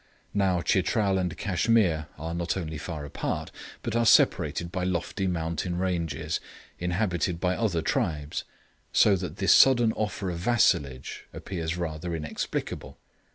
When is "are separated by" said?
3.95-4.83